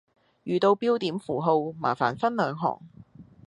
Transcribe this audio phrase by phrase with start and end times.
[0.45, 2.81] 遇到標點符號麻煩分兩行